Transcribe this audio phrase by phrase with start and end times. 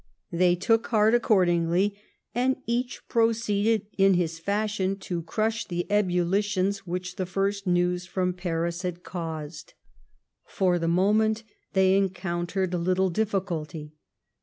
[0.31, 1.95] They took heart accordingly,
[2.33, 8.33] and each proceeded, in his fashion, to crush the ebullitions which the first news from
[8.33, 9.75] Paris had caused.
[10.43, 11.43] For the moment
[11.73, 13.93] they encountered little difficulty.